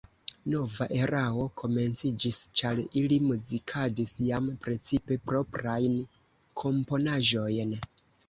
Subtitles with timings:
[0.51, 5.99] Nova erao komenciĝis, ĉar ili muzikadis jam precipe proprajn
[6.63, 7.77] komponaĵojn.